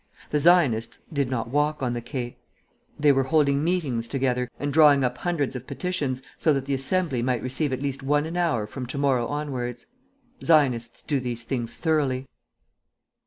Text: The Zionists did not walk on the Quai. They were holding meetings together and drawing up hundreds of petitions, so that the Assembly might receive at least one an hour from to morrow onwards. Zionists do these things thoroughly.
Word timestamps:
The 0.31 0.39
Zionists 0.39 0.97
did 1.13 1.29
not 1.29 1.51
walk 1.51 1.83
on 1.83 1.93
the 1.93 2.01
Quai. 2.01 2.35
They 2.99 3.11
were 3.11 3.25
holding 3.25 3.63
meetings 3.63 4.07
together 4.07 4.49
and 4.59 4.73
drawing 4.73 5.03
up 5.03 5.19
hundreds 5.19 5.55
of 5.55 5.67
petitions, 5.67 6.23
so 6.39 6.53
that 6.53 6.65
the 6.65 6.73
Assembly 6.73 7.21
might 7.21 7.43
receive 7.43 7.71
at 7.71 7.83
least 7.83 8.01
one 8.01 8.25
an 8.25 8.35
hour 8.35 8.65
from 8.65 8.87
to 8.87 8.97
morrow 8.97 9.27
onwards. 9.27 9.85
Zionists 10.43 11.03
do 11.03 11.19
these 11.19 11.43
things 11.43 11.73
thoroughly. 11.75 12.25